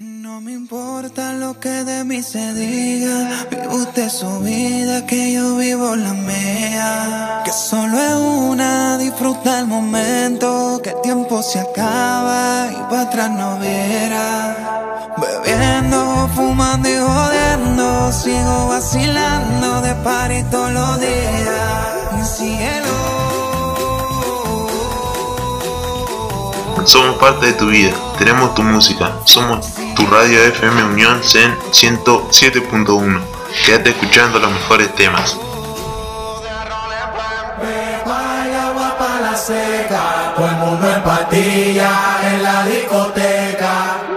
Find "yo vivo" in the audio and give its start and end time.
5.32-5.96